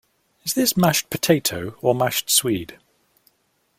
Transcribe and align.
Is 0.43 0.55
this 0.55 0.75
mashed 0.75 1.11
potato 1.11 1.75
or 1.79 1.93
mashed 1.93 2.27
swede? 2.27 2.79